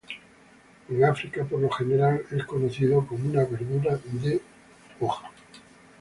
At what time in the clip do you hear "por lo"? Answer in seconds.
1.45-1.69